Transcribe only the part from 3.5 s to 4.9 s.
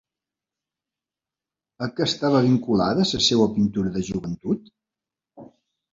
pintura de joventut?